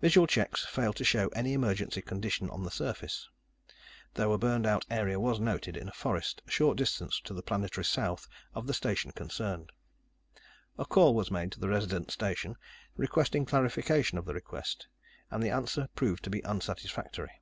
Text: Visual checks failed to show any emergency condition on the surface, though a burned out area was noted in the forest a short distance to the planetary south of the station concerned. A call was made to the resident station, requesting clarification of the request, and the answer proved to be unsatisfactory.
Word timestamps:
Visual 0.00 0.28
checks 0.28 0.64
failed 0.64 0.94
to 0.94 1.02
show 1.02 1.26
any 1.30 1.54
emergency 1.54 2.00
condition 2.00 2.48
on 2.50 2.62
the 2.62 2.70
surface, 2.70 3.28
though 4.14 4.32
a 4.32 4.38
burned 4.38 4.64
out 4.64 4.86
area 4.88 5.18
was 5.18 5.40
noted 5.40 5.76
in 5.76 5.86
the 5.86 5.92
forest 5.92 6.40
a 6.46 6.50
short 6.52 6.78
distance 6.78 7.20
to 7.24 7.34
the 7.34 7.42
planetary 7.42 7.84
south 7.84 8.28
of 8.54 8.68
the 8.68 8.74
station 8.74 9.10
concerned. 9.10 9.72
A 10.78 10.84
call 10.86 11.14
was 11.16 11.32
made 11.32 11.50
to 11.50 11.58
the 11.58 11.68
resident 11.68 12.12
station, 12.12 12.54
requesting 12.96 13.44
clarification 13.44 14.18
of 14.18 14.24
the 14.24 14.34
request, 14.34 14.86
and 15.32 15.42
the 15.42 15.50
answer 15.50 15.88
proved 15.96 16.22
to 16.22 16.30
be 16.30 16.44
unsatisfactory. 16.44 17.32